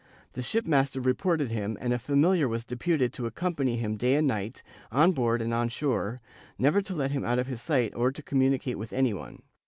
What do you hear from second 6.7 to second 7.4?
to let him out